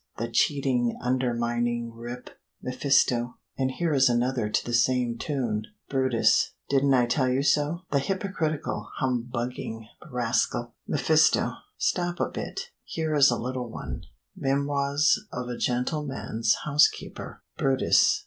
[0.17, 3.35] "The cheating, undermining rip." mephisto.
[3.55, 6.53] "And here is another to the same tune." brutus.
[6.69, 7.81] "Didn't I tell you so.
[7.91, 11.51] The hypocritical, humbugging rascal" mephisto.
[11.77, 12.71] "Stop a bit.
[12.83, 14.01] Here is a little one:
[14.35, 18.19] 'Memoirs of a Gentleman's Housekeeper.'" brutus.